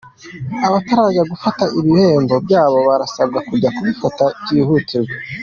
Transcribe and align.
Abatarajya 0.67 1.23
gufata 1.31 1.63
ibihembo 1.79 2.35
byabo 2.45 2.77
barasabwa 2.87 3.39
kujya 3.47 3.69
kubifata 3.75 4.23
byihutirwa. 4.41 5.13